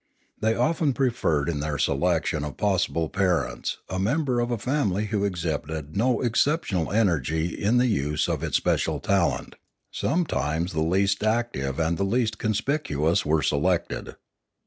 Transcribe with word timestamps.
They 0.39 0.55
often 0.55 0.93
preferred 0.93 1.47
in 1.47 1.59
their 1.59 1.77
selection 1.77 2.43
of 2.43 2.57
possible 2.57 3.07
parents 3.07 3.77
a 3.87 3.99
member 3.99 4.39
of 4.39 4.49
a 4.49 4.57
family 4.57 5.05
who 5.13 5.23
exhibited 5.23 5.95
no 5.95 6.21
exceptional 6.21 6.91
energy 6.91 7.53
in 7.53 7.77
the 7.77 7.85
use 7.85 8.27
of 8.27 8.41
its 8.43 8.57
special 8.57 8.99
talent; 8.99 9.57
sometimes 9.91 10.71
the 10.73 10.81
least 10.81 11.23
active 11.23 11.77
and 11.79 11.99
the 11.99 12.03
least 12.03 12.39
conspicuous 12.39 13.27
were 13.27 13.43
selected. 13.43 14.15